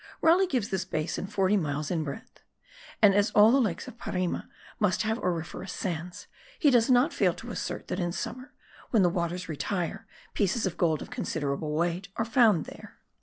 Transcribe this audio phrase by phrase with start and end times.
[0.19, 2.39] Raleigh gives this basin forty miles in breadth;
[3.03, 6.25] and, as all the lakes of Parima must have auriferous sands,
[6.57, 8.51] he does not fail to assert that in summer,
[8.89, 12.97] when the waters retire, pieces of gold of considerable weight are found there.